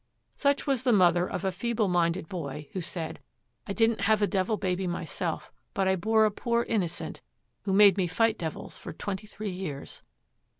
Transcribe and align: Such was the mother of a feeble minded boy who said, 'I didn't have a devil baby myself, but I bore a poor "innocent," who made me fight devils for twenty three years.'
Such 0.35 0.65
was 0.65 0.81
the 0.81 0.91
mother 0.91 1.29
of 1.29 1.45
a 1.45 1.51
feeble 1.51 1.87
minded 1.87 2.27
boy 2.27 2.69
who 2.73 2.81
said, 2.81 3.19
'I 3.67 3.73
didn't 3.73 4.01
have 4.01 4.19
a 4.19 4.25
devil 4.25 4.57
baby 4.57 4.87
myself, 4.87 5.51
but 5.75 5.87
I 5.87 5.95
bore 5.95 6.25
a 6.25 6.31
poor 6.31 6.63
"innocent," 6.63 7.21
who 7.65 7.71
made 7.73 7.97
me 7.97 8.07
fight 8.07 8.39
devils 8.39 8.79
for 8.79 8.93
twenty 8.93 9.27
three 9.27 9.51
years.' 9.51 10.01